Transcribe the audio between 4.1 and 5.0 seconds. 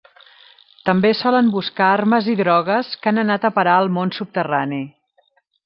subterrani.